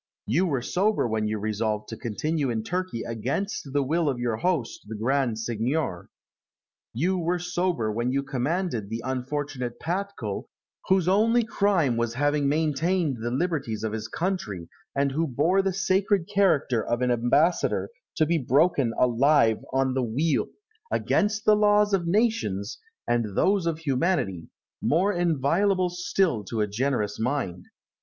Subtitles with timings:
[0.25, 4.37] You were sober when you resolved to continue in Turkey against the will of your
[4.37, 6.09] host, the Grand Signor.
[6.91, 10.47] You were sober when you commanded the unfortunate Patkull,
[10.87, 15.61] whose only crime was his having maintained the liberties of his country, and who bore
[15.61, 20.47] the sacred character of an ambassador, to be broken alive on the wheel,
[20.89, 24.47] against the laws of nations, and those of humanity,
[24.81, 27.65] more inviolable still to a generous mind.